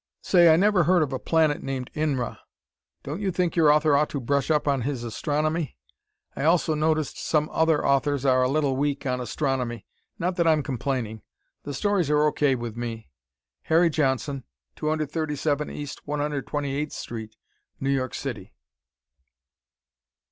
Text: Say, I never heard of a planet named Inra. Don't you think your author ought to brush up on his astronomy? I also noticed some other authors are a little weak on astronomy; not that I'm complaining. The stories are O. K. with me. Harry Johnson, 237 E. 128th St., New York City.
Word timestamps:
Say, 0.23 0.51
I 0.51 0.55
never 0.55 0.85
heard 0.85 1.03
of 1.03 1.13
a 1.13 1.19
planet 1.19 1.61
named 1.61 1.91
Inra. 1.93 2.39
Don't 3.03 3.21
you 3.21 3.29
think 3.29 3.55
your 3.55 3.71
author 3.71 3.95
ought 3.95 4.09
to 4.09 4.19
brush 4.19 4.49
up 4.49 4.67
on 4.67 4.81
his 4.81 5.03
astronomy? 5.03 5.77
I 6.35 6.43
also 6.43 6.73
noticed 6.73 7.19
some 7.23 7.51
other 7.53 7.85
authors 7.85 8.25
are 8.25 8.41
a 8.41 8.49
little 8.49 8.75
weak 8.75 9.05
on 9.05 9.21
astronomy; 9.21 9.85
not 10.17 10.37
that 10.37 10.47
I'm 10.47 10.63
complaining. 10.63 11.21
The 11.65 11.75
stories 11.75 12.09
are 12.09 12.23
O. 12.23 12.31
K. 12.31 12.55
with 12.55 12.75
me. 12.75 13.11
Harry 13.65 13.91
Johnson, 13.91 14.43
237 14.75 15.69
E. 15.69 15.83
128th 15.85 16.91
St., 16.93 17.35
New 17.79 17.91
York 17.91 18.15
City. 18.15 18.55